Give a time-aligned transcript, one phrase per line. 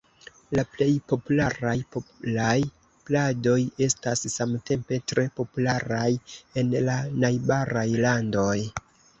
[0.59, 2.55] La plej popularaj polaj
[3.09, 3.59] pladoj
[3.89, 6.09] estas samtempe tre popularaj
[6.63, 8.57] en la najbaraj landoj.